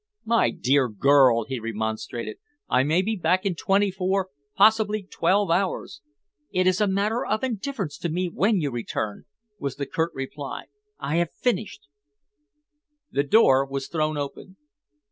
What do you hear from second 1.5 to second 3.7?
remonstrated. "I may be back in